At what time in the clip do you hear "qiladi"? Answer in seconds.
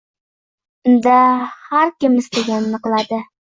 2.89-3.23